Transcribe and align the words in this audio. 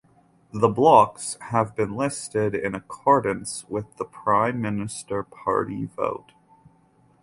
The 0.51 0.67
blocs 0.67 1.37
have 1.51 1.75
been 1.75 1.95
listed 1.95 2.55
in 2.55 2.73
accordance 2.73 3.69
with 3.69 3.97
the 3.97 4.05
Prime 4.05 4.59
Minister 4.59 5.21
party 5.21 5.85
vote. 5.85 6.31